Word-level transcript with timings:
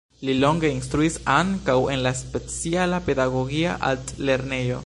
Li 0.27 0.33
longe 0.43 0.69
instruis 0.75 1.17
ankaŭ 1.33 1.77
en 1.97 2.03
la 2.07 2.15
speciala 2.23 3.03
pedagogia 3.11 3.81
altlernejo. 3.93 4.79